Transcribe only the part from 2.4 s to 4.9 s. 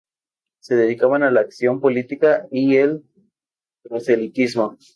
y el proselitismo.